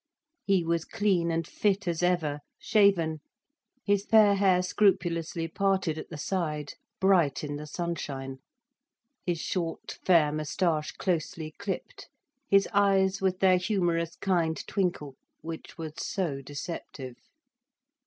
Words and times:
He 0.45 0.63
was 0.63 0.83
clean 0.83 1.29
and 1.29 1.45
fit 1.45 1.87
as 1.87 2.01
ever, 2.01 2.39
shaven, 2.57 3.21
his 3.85 4.03
fair 4.03 4.33
hair 4.33 4.63
scrupulously 4.63 5.47
parted 5.47 5.99
at 5.99 6.09
the 6.09 6.17
side, 6.17 6.73
bright 6.99 7.43
in 7.43 7.55
the 7.55 7.67
sunshine, 7.67 8.39
his 9.27 9.39
short, 9.39 9.99
fair 10.03 10.31
moustache 10.31 10.91
closely 10.93 11.53
clipped, 11.59 12.09
his 12.49 12.67
eyes 12.73 13.21
with 13.21 13.41
their 13.41 13.57
humorous 13.57 14.15
kind 14.15 14.65
twinkle, 14.65 15.17
which 15.41 15.77
was 15.77 15.93
so 15.97 16.41
deceptive. 16.41 17.17